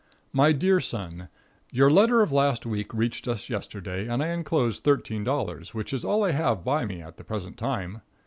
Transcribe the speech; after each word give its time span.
My 0.33 0.51
dear 0.51 0.79
son. 0.79 1.29
Your 1.71 1.91
letter 1.91 2.23
of 2.23 2.31
last 2.31 2.65
week 2.65 2.91
reached 2.91 3.27
us 3.27 3.51
yesterday, 3.51 4.07
and 4.07 4.23
I 4.23 4.29
enclose 4.29 4.81
$13, 4.81 5.75
which 5.75 5.93
is 5.93 6.03
all 6.03 6.23
I 6.23 6.31
have 6.31 6.63
by 6.63 6.85
me 6.85 7.03
at 7.03 7.17
the 7.17 7.23
present 7.23 7.55
time. 7.55 8.01